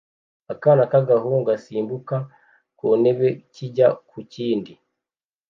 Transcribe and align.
Akana 0.53 0.83
k'agahungu 0.91 1.43
gasimbuka 1.49 2.15
kuntebe 2.77 3.27
kijya 3.53 3.87
ku 4.09 4.17
kindi 4.33 4.73